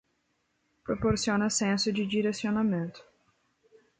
Proporciona 0.83 1.47
senso 1.51 1.91
de 1.93 2.03
direcionamento 2.07 3.03